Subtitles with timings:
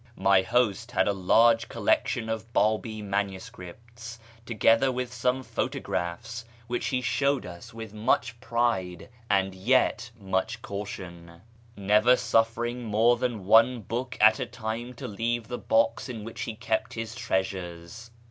[0.17, 6.87] My host had a large collection of Babi manuscripts, to gether with some photographs, which
[6.87, 11.43] he showed us with much pride and yet more caution,
[11.75, 16.41] never suffering more than one book at a time to leave the box in which
[16.41, 18.09] he kept his treasures.